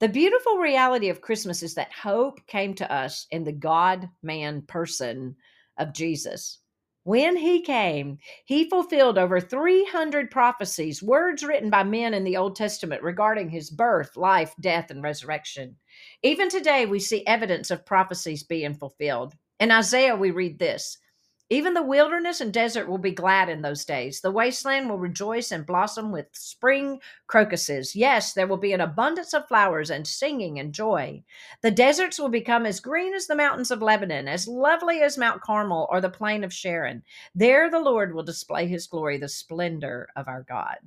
The 0.00 0.10
beautiful 0.10 0.58
reality 0.58 1.08
of 1.08 1.22
Christmas 1.22 1.62
is 1.62 1.74
that 1.76 1.94
hope 1.94 2.46
came 2.46 2.74
to 2.74 2.92
us 2.92 3.26
in 3.30 3.44
the 3.44 3.52
God 3.52 4.10
man 4.22 4.60
person 4.60 5.36
of 5.78 5.94
Jesus. 5.94 6.58
When 7.04 7.38
he 7.38 7.62
came, 7.62 8.18
he 8.44 8.68
fulfilled 8.68 9.16
over 9.16 9.40
300 9.40 10.30
prophecies, 10.30 11.02
words 11.02 11.42
written 11.42 11.70
by 11.70 11.84
men 11.84 12.12
in 12.12 12.24
the 12.24 12.36
Old 12.36 12.54
Testament 12.54 13.02
regarding 13.02 13.48
his 13.48 13.70
birth, 13.70 14.14
life, 14.14 14.52
death, 14.60 14.90
and 14.90 15.02
resurrection. 15.02 15.76
Even 16.22 16.50
today, 16.50 16.84
we 16.84 16.98
see 16.98 17.26
evidence 17.26 17.70
of 17.70 17.86
prophecies 17.86 18.42
being 18.42 18.74
fulfilled. 18.74 19.34
In 19.58 19.70
Isaiah, 19.70 20.16
we 20.16 20.32
read 20.32 20.58
this 20.58 20.98
even 21.48 21.74
the 21.74 21.82
wilderness 21.82 22.40
and 22.40 22.52
desert 22.52 22.88
will 22.88 22.98
be 22.98 23.12
glad 23.12 23.48
in 23.48 23.62
those 23.62 23.84
days. 23.84 24.20
The 24.20 24.32
wasteland 24.32 24.90
will 24.90 24.98
rejoice 24.98 25.52
and 25.52 25.64
blossom 25.64 26.10
with 26.10 26.26
spring 26.32 27.00
crocuses. 27.28 27.94
Yes, 27.94 28.32
there 28.32 28.48
will 28.48 28.56
be 28.56 28.72
an 28.72 28.80
abundance 28.80 29.32
of 29.32 29.46
flowers 29.46 29.90
and 29.90 30.06
singing 30.06 30.58
and 30.58 30.72
joy. 30.72 31.22
The 31.62 31.70
deserts 31.70 32.18
will 32.18 32.30
become 32.30 32.66
as 32.66 32.80
green 32.80 33.14
as 33.14 33.28
the 33.28 33.36
mountains 33.36 33.70
of 33.70 33.80
Lebanon, 33.80 34.26
as 34.26 34.48
lovely 34.48 35.02
as 35.02 35.16
Mount 35.16 35.40
Carmel 35.40 35.86
or 35.88 36.00
the 36.00 36.10
plain 36.10 36.42
of 36.42 36.52
Sharon. 36.52 37.04
There 37.34 37.70
the 37.70 37.78
Lord 37.78 38.12
will 38.12 38.24
display 38.24 38.66
his 38.66 38.88
glory, 38.88 39.18
the 39.18 39.28
splendor 39.28 40.08
of 40.16 40.26
our 40.26 40.42
God. 40.42 40.78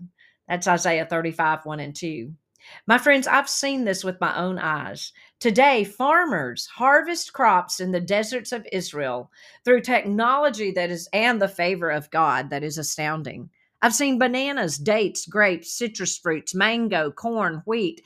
That's 0.50 0.68
Isaiah 0.68 1.06
35, 1.06 1.66
1 1.66 1.80
and 1.80 1.96
2. 1.96 2.34
My 2.88 2.98
friends, 2.98 3.28
I've 3.28 3.50
seen 3.50 3.86
this 3.86 4.04
with 4.04 4.20
my 4.20 4.36
own 4.38 4.60
eyes. 4.60 5.14
Today, 5.40 5.84
farmers 5.84 6.66
harvest 6.68 7.34
crops 7.34 7.80
in 7.80 7.92
the 7.92 8.00
deserts 8.00 8.52
of 8.52 8.68
Israel 8.72 9.32
through 9.64 9.82
technology 9.82 10.72
that 10.72 10.90
is 10.90 11.08
and 11.14 11.42
the 11.42 11.48
favor 11.48 11.90
of 11.90 12.12
God 12.12 12.50
that 12.50 12.64
is 12.64 12.78
astounding. 12.78 13.50
I've 13.82 13.96
seen 13.96 14.20
bananas, 14.20 14.78
dates, 14.78 15.26
grapes, 15.26 15.72
citrus 15.72 16.18
fruits, 16.18 16.54
mango, 16.54 17.12
corn, 17.12 17.64
wheat, 17.66 18.02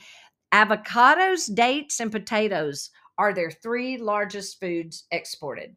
avocados, 0.52 1.52
dates, 1.52 1.98
and 1.98 2.12
potatoes 2.12 2.90
are 3.18 3.34
their 3.34 3.50
three 3.50 3.96
largest 3.96 4.60
foods 4.60 5.04
exported. 5.10 5.74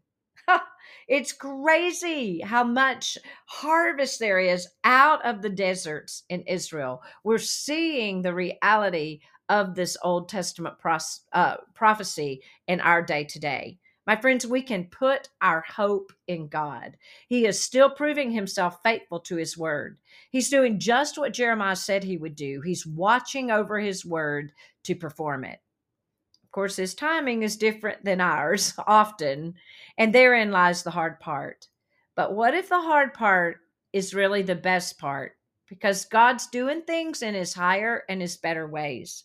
It's 1.07 1.31
crazy 1.33 2.41
how 2.41 2.63
much 2.65 3.17
harvest 3.45 4.19
there 4.19 4.39
is 4.39 4.67
out 4.83 5.25
of 5.25 5.41
the 5.41 5.49
deserts 5.49 6.23
in 6.29 6.41
Israel. 6.43 7.01
We're 7.23 7.37
seeing 7.37 8.21
the 8.21 8.33
reality 8.33 9.21
of 9.49 9.75
this 9.75 9.97
Old 10.03 10.29
Testament 10.29 10.79
pros- 10.79 11.21
uh, 11.31 11.57
prophecy 11.73 12.41
in 12.67 12.81
our 12.81 13.01
day 13.01 13.23
to 13.25 13.39
day. 13.39 13.79
My 14.05 14.15
friends, 14.15 14.47
we 14.47 14.61
can 14.61 14.85
put 14.85 15.29
our 15.41 15.63
hope 15.67 16.13
in 16.27 16.47
God. 16.47 16.97
He 17.27 17.45
is 17.45 17.61
still 17.61 17.89
proving 17.89 18.31
himself 18.31 18.79
faithful 18.83 19.19
to 19.21 19.35
his 19.35 19.57
word. 19.57 19.99
He's 20.29 20.49
doing 20.49 20.79
just 20.79 21.17
what 21.17 21.33
Jeremiah 21.33 21.75
said 21.75 22.03
he 22.03 22.17
would 22.17 22.35
do. 22.35 22.61
He's 22.61 22.87
watching 22.87 23.51
over 23.51 23.79
his 23.79 24.05
word 24.05 24.53
to 24.83 24.95
perform 24.95 25.43
it. 25.43 25.59
Course, 26.57 26.77
his 26.77 26.95
timing 26.95 27.43
is 27.43 27.55
different 27.55 28.03
than 28.03 28.19
ours 28.19 28.73
often, 28.87 29.53
and 29.95 30.11
therein 30.11 30.51
lies 30.51 30.81
the 30.81 30.89
hard 30.89 31.19
part. 31.19 31.67
But 32.15 32.33
what 32.33 32.55
if 32.55 32.67
the 32.67 32.81
hard 32.81 33.13
part 33.13 33.59
is 33.93 34.15
really 34.15 34.41
the 34.41 34.55
best 34.55 34.97
part? 34.97 35.37
Because 35.69 36.05
God's 36.05 36.47
doing 36.47 36.81
things 36.81 37.21
in 37.21 37.35
his 37.35 37.53
higher 37.53 38.01
and 38.09 38.21
his 38.21 38.37
better 38.37 38.67
ways. 38.67 39.23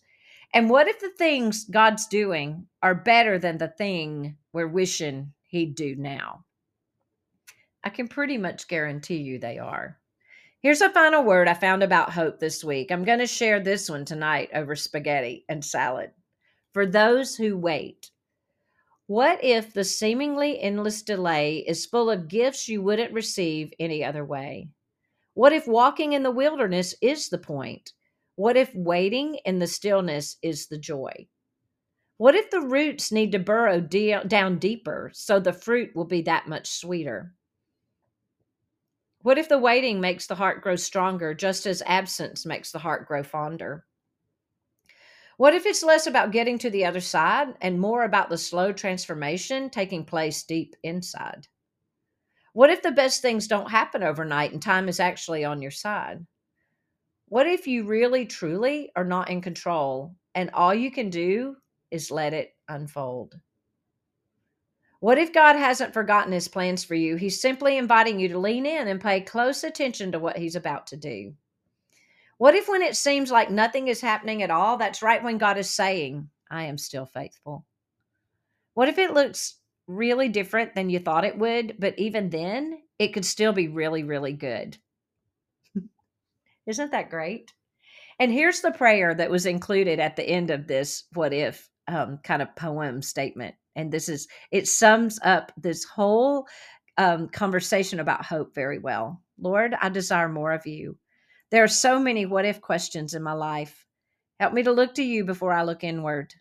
And 0.53 0.69
what 0.69 0.87
if 0.87 0.99
the 0.99 1.09
things 1.09 1.63
God's 1.63 2.05
doing 2.05 2.67
are 2.83 2.93
better 2.93 3.39
than 3.39 3.57
the 3.57 3.73
thing 3.79 4.37
we're 4.53 4.67
wishing 4.67 5.33
he'd 5.47 5.73
do 5.73 5.95
now? 5.95 6.45
I 7.83 7.89
can 7.89 8.07
pretty 8.07 8.37
much 8.37 8.67
guarantee 8.67 9.17
you 9.17 9.39
they 9.39 9.57
are. 9.57 9.97
Here's 10.59 10.81
a 10.81 10.89
final 10.91 11.23
word 11.23 11.47
I 11.47 11.55
found 11.55 11.81
about 11.81 12.13
hope 12.13 12.39
this 12.39 12.63
week. 12.63 12.91
I'm 12.91 13.03
going 13.03 13.17
to 13.17 13.25
share 13.25 13.59
this 13.59 13.89
one 13.89 14.05
tonight 14.05 14.51
over 14.53 14.75
spaghetti 14.75 15.45
and 15.49 15.65
salad 15.65 16.11
for 16.73 16.85
those 16.85 17.37
who 17.37 17.57
wait. 17.57 18.11
What 19.07 19.43
if 19.43 19.73
the 19.73 19.83
seemingly 19.83 20.59
endless 20.59 21.01
delay 21.01 21.59
is 21.59 21.85
full 21.85 22.09
of 22.09 22.27
gifts 22.27 22.67
you 22.67 22.81
wouldn't 22.81 23.13
receive 23.13 23.73
any 23.79 24.03
other 24.03 24.25
way? 24.25 24.69
What 25.33 25.53
if 25.53 25.67
walking 25.67 26.13
in 26.13 26.23
the 26.23 26.31
wilderness 26.31 26.95
is 27.01 27.29
the 27.29 27.37
point? 27.37 27.93
What 28.35 28.57
if 28.57 28.73
waiting 28.75 29.35
in 29.45 29.59
the 29.59 29.67
stillness 29.67 30.37
is 30.41 30.67
the 30.67 30.77
joy? 30.77 31.27
What 32.17 32.35
if 32.35 32.49
the 32.49 32.61
roots 32.61 33.11
need 33.11 33.31
to 33.33 33.39
burrow 33.39 33.81
de- 33.81 34.23
down 34.23 34.57
deeper 34.57 35.11
so 35.13 35.39
the 35.39 35.53
fruit 35.53 35.95
will 35.95 36.05
be 36.05 36.21
that 36.23 36.47
much 36.47 36.67
sweeter? 36.69 37.35
What 39.21 39.37
if 39.37 39.49
the 39.49 39.57
waiting 39.57 40.01
makes 40.01 40.27
the 40.27 40.35
heart 40.35 40.61
grow 40.61 40.75
stronger 40.75 41.33
just 41.33 41.65
as 41.65 41.81
absence 41.85 42.45
makes 42.45 42.71
the 42.71 42.79
heart 42.79 43.07
grow 43.07 43.23
fonder? 43.23 43.85
What 45.43 45.53
if 45.53 45.65
it's 45.65 45.83
less 45.83 46.07
about 46.07 46.31
getting 46.31 46.57
to 46.59 46.69
the 46.69 46.85
other 46.85 47.01
side 47.01 47.55
and 47.59 47.77
more 47.77 48.05
about 48.05 48.29
the 48.29 48.37
slow 48.37 48.71
transformation 48.71 49.69
taking 49.69 50.05
place 50.05 50.41
deep 50.43 50.73
inside? 50.83 51.49
What 52.53 52.69
if 52.69 52.81
the 52.81 52.93
best 52.93 53.21
things 53.21 53.49
don't 53.49 53.69
happen 53.69 54.03
overnight 54.03 54.53
and 54.53 54.61
time 54.61 54.87
is 54.87 55.01
actually 55.01 55.43
on 55.43 55.61
your 55.61 55.69
side? 55.69 56.25
What 57.27 57.45
if 57.45 57.67
you 57.67 57.83
really, 57.83 58.25
truly 58.25 58.89
are 58.95 59.03
not 59.03 59.29
in 59.29 59.41
control 59.41 60.15
and 60.33 60.49
all 60.51 60.73
you 60.73 60.89
can 60.89 61.09
do 61.09 61.57
is 61.91 62.09
let 62.09 62.33
it 62.33 62.55
unfold? 62.69 63.37
What 65.01 65.17
if 65.17 65.33
God 65.33 65.57
hasn't 65.57 65.93
forgotten 65.93 66.31
his 66.31 66.47
plans 66.47 66.85
for 66.85 66.95
you? 66.95 67.17
He's 67.17 67.41
simply 67.41 67.77
inviting 67.77 68.17
you 68.17 68.29
to 68.29 68.39
lean 68.39 68.65
in 68.65 68.87
and 68.87 69.01
pay 69.01 69.19
close 69.19 69.65
attention 69.65 70.13
to 70.13 70.19
what 70.19 70.37
he's 70.37 70.55
about 70.55 70.87
to 70.87 70.95
do. 70.95 71.33
What 72.43 72.55
if, 72.55 72.67
when 72.67 72.81
it 72.81 72.97
seems 72.97 73.31
like 73.31 73.49
nothing 73.49 73.87
is 73.87 74.01
happening 74.01 74.43
at 74.43 74.51
all, 74.51 74.75
that's 74.75 75.01
right 75.01 75.23
when 75.23 75.37
God 75.37 75.57
is 75.57 75.69
saying, 75.69 76.27
I 76.51 76.65
am 76.65 76.77
still 76.77 77.05
faithful? 77.05 77.65
What 78.73 78.89
if 78.89 78.97
it 78.97 79.13
looks 79.13 79.59
really 79.87 80.27
different 80.27 80.75
than 80.75 80.89
you 80.89 80.99
thought 80.99 81.23
it 81.23 81.37
would, 81.37 81.77
but 81.79 81.97
even 81.97 82.29
then, 82.29 82.79
it 82.99 83.13
could 83.13 83.23
still 83.23 83.53
be 83.53 83.69
really, 83.69 84.03
really 84.03 84.33
good? 84.33 84.77
Isn't 86.67 86.91
that 86.91 87.09
great? 87.09 87.53
And 88.19 88.29
here's 88.29 88.59
the 88.59 88.71
prayer 88.71 89.15
that 89.15 89.31
was 89.31 89.45
included 89.45 90.01
at 90.01 90.17
the 90.17 90.29
end 90.29 90.49
of 90.49 90.67
this 90.67 91.05
what 91.13 91.31
if 91.31 91.69
um, 91.87 92.19
kind 92.25 92.41
of 92.41 92.53
poem 92.57 93.01
statement. 93.01 93.55
And 93.77 93.89
this 93.89 94.09
is, 94.09 94.27
it 94.51 94.67
sums 94.67 95.17
up 95.23 95.53
this 95.55 95.85
whole 95.85 96.45
um, 96.97 97.29
conversation 97.29 98.01
about 98.01 98.25
hope 98.25 98.53
very 98.53 98.79
well. 98.79 99.21
Lord, 99.39 99.75
I 99.81 99.87
desire 99.87 100.27
more 100.27 100.51
of 100.51 100.67
you. 100.67 100.97
There 101.53 101.63
are 101.63 101.67
so 101.67 101.99
many 101.99 102.25
what 102.25 102.45
if 102.45 102.61
questions 102.61 103.13
in 103.13 103.21
my 103.21 103.33
life. 103.33 103.85
Help 104.39 104.53
me 104.53 104.63
to 104.63 104.71
look 104.71 104.95
to 104.95 105.03
you 105.03 105.23
before 105.23 105.53
I 105.53 105.61
look 105.61 105.83
inward. 105.83 106.33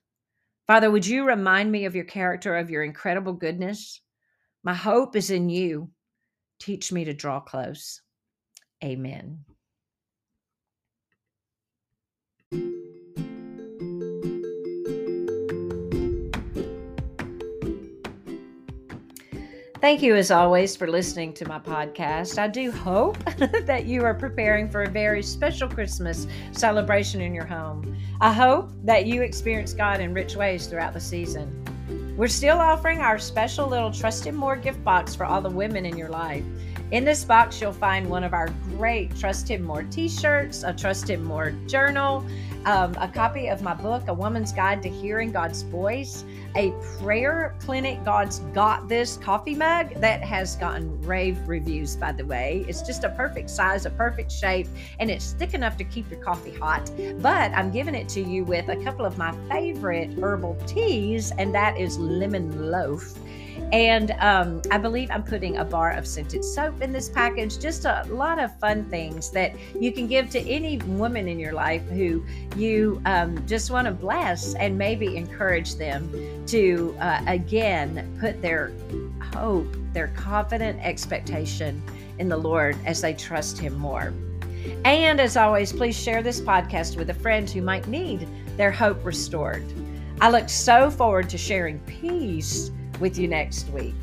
Father, 0.67 0.91
would 0.91 1.07
you 1.07 1.27
remind 1.27 1.71
me 1.71 1.85
of 1.85 1.95
your 1.95 2.07
character, 2.07 2.57
of 2.57 2.71
your 2.71 2.83
incredible 2.83 3.35
goodness? 3.35 4.01
My 4.65 4.73
hope 4.73 5.15
is 5.15 5.29
in 5.31 5.51
you. 5.51 5.91
Teach 6.61 6.93
me 6.93 7.05
to 7.05 7.13
draw 7.13 7.41
close. 7.41 8.01
Amen. 8.83 9.45
Thank 19.83 20.01
you, 20.01 20.15
as 20.15 20.31
always, 20.31 20.77
for 20.77 20.87
listening 20.87 21.33
to 21.33 21.49
my 21.49 21.59
podcast. 21.59 22.39
I 22.39 22.47
do 22.47 22.71
hope 22.71 23.19
that 23.67 23.85
you 23.85 24.05
are 24.05 24.15
preparing 24.15 24.71
for 24.71 24.85
a 24.85 24.89
very 24.89 25.25
special 25.25 25.69
Christmas 25.69 26.29
celebration 26.53 27.21
in 27.21 27.35
your 27.35 27.47
home. 27.47 27.97
I 28.21 28.33
hope 28.33 28.71
that 28.85 29.07
you 29.07 29.23
experience 29.23 29.73
God 29.73 30.01
in 30.01 30.15
rich 30.15 30.37
ways 30.37 30.69
throughout 30.69 30.93
the 30.93 31.01
season. 31.01 32.15
We're 32.17 32.29
still 32.29 32.59
offering 32.59 33.01
our 33.01 33.19
special 33.19 33.67
little 33.67 33.91
Trust 33.91 34.25
Him 34.25 34.37
More 34.37 34.55
gift 34.55 34.85
box 34.85 35.17
for 35.17 35.27
all 35.27 35.41
the 35.41 35.51
women 35.51 35.85
in 35.85 35.99
your 35.99 36.11
life. 36.11 36.45
In 36.93 37.05
this 37.05 37.25
box, 37.25 37.61
you'll 37.61 37.73
find 37.73 38.09
one 38.09 38.23
of 38.23 38.35
our 38.35 38.51
great 38.77 39.17
Trust 39.17 39.49
Him 39.49 39.65
More 39.65 39.83
t 39.83 40.09
shirts, 40.09 40.63
a 40.63 40.73
Trust 40.73 41.11
Him 41.11 41.25
More 41.25 41.51
journal, 41.67 42.25
um, 42.65 42.95
a 43.01 43.09
copy 43.09 43.49
of 43.49 43.63
my 43.63 43.75
book, 43.75 44.09
A 44.09 44.15
Woman's 44.15 44.53
Guide 44.53 44.83
to 44.83 44.89
Hearing 44.89 45.33
God's 45.33 45.63
Voice, 45.63 46.25
a 46.55 46.73
prayer 46.99 47.55
clinic, 47.61 48.05
God's 48.05 48.41
Got 48.55 48.89
This 48.89 49.17
coffee 49.17 49.55
mug 49.55 49.95
that 49.97 50.23
has 50.23 50.57
gotten 50.57 51.01
rave 51.03 51.39
reviews, 51.49 51.97
by 51.97 52.13
the 52.13 52.25
way. 52.25 52.65
It's 52.69 52.83
just 52.83 53.05
a 53.05 53.11
perfect 53.11 53.51
size, 53.51 53.87
a 53.87 53.91
perfect 53.91 54.31
shape, 54.31 54.69
and 54.99 55.11
it's 55.11 55.33
thick 55.33 55.55
enough 55.55 55.77
to 55.79 55.85
keep 55.85 56.11
your 56.11 56.21
coffee 56.21 56.55
hot. 56.55 56.91
But 57.19 57.53
I'm 57.53 57.71
giving 57.71 57.95
it 57.95 58.09
to 58.11 58.21
you 58.21 58.45
with 58.45 58.69
a 58.69 58.77
couple 58.85 59.05
of 59.07 59.19
my 59.19 59.35
favorite 59.49 60.19
herbal 60.19 60.57
teas, 60.67 61.33
and 61.39 61.55
that 61.55 61.79
is 61.79 61.99
lemon 61.99 62.71
loaf 62.71 63.15
and 63.73 64.11
um, 64.21 64.61
I 64.71 64.79
believe 64.79 65.11
I'm 65.11 65.23
putting 65.23 65.59
a 65.59 65.65
bar 65.65 65.93
of 65.93 66.07
scented 66.07 66.45
soap 66.45 66.83
in 66.83 66.93
this 66.93 67.09
package. 67.09 67.59
Just 67.59 67.85
a 67.85 68.05
lot 68.09 68.39
of 68.39 68.59
fun 68.59 68.85
things 68.91 69.31
that 69.31 69.55
you 69.79 69.93
can 69.93 70.07
give 70.07 70.31
to 70.31 70.41
any 70.41 70.79
woman 70.79 71.29
in 71.29 71.39
your 71.39 71.53
life 71.53 71.83
who 71.89 72.25
you 72.57 73.01
um, 73.07 73.47
just 73.47 73.71
want 73.71 73.87
to 73.87 73.93
bless 73.93 74.55
and 74.55 74.77
maybe 74.77 75.17
encourage 75.17 75.77
them 75.77 76.11
to, 76.47 76.95
uh, 77.01 77.23
again, 77.27 78.17
put 78.21 78.43
their 78.43 78.73
hope, 79.35 79.77
their 79.93 80.09
confident 80.09 80.79
expectation 80.81 81.83
in 82.19 82.29
the 82.29 82.37
Lord 82.37 82.77
as 82.85 83.01
they 83.01 83.15
trust 83.15 83.59
Him 83.59 83.75
more. 83.79 84.13
And 84.85 85.21
as 85.21 85.37
always, 85.37 85.73
please 85.73 85.97
share 85.97 86.23
this 86.23 86.41
podcast 86.41 86.97
with 86.97 87.11
a 87.11 87.15
friend 87.15 87.49
who 87.49 87.63
might 87.63 87.87
need 87.89 88.29
their 88.57 88.71
hope 88.71 89.05
restored. 89.05 89.65
I 90.21 90.31
look 90.31 90.49
so 90.49 90.91
forward 90.91 91.29
to 91.31 91.39
sharing 91.39 91.79
peace 91.81 92.71
with 93.03 93.19
you 93.19 93.29
next 93.29 93.69
week. 93.71 93.95